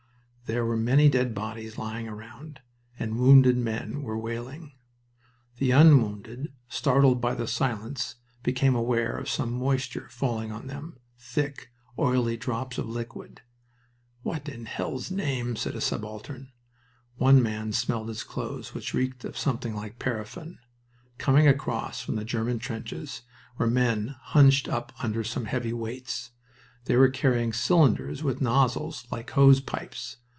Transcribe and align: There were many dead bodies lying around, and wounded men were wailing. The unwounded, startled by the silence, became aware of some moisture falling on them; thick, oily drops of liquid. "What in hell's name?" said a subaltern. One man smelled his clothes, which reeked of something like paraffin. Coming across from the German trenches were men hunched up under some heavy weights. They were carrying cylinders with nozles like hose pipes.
There 0.53 0.65
were 0.65 0.75
many 0.75 1.07
dead 1.07 1.33
bodies 1.33 1.77
lying 1.77 2.09
around, 2.09 2.59
and 2.99 3.17
wounded 3.17 3.55
men 3.55 4.01
were 4.03 4.17
wailing. 4.17 4.73
The 5.59 5.71
unwounded, 5.71 6.51
startled 6.67 7.21
by 7.21 7.35
the 7.35 7.47
silence, 7.47 8.15
became 8.43 8.75
aware 8.75 9.15
of 9.17 9.29
some 9.29 9.53
moisture 9.53 10.09
falling 10.09 10.51
on 10.51 10.67
them; 10.67 10.99
thick, 11.17 11.71
oily 11.97 12.35
drops 12.35 12.77
of 12.77 12.89
liquid. 12.89 13.43
"What 14.23 14.49
in 14.49 14.65
hell's 14.65 15.09
name?" 15.09 15.55
said 15.55 15.73
a 15.73 15.79
subaltern. 15.79 16.51
One 17.15 17.41
man 17.41 17.71
smelled 17.71 18.09
his 18.09 18.23
clothes, 18.25 18.73
which 18.73 18.93
reeked 18.93 19.23
of 19.23 19.37
something 19.37 19.73
like 19.73 19.99
paraffin. 19.99 20.59
Coming 21.17 21.47
across 21.47 22.01
from 22.01 22.17
the 22.17 22.25
German 22.25 22.59
trenches 22.59 23.21
were 23.57 23.67
men 23.67 24.17
hunched 24.19 24.67
up 24.67 24.91
under 25.01 25.23
some 25.23 25.45
heavy 25.45 25.71
weights. 25.71 26.31
They 26.87 26.97
were 26.97 27.07
carrying 27.07 27.53
cylinders 27.53 28.21
with 28.21 28.41
nozles 28.41 29.07
like 29.09 29.29
hose 29.29 29.61
pipes. 29.61 30.17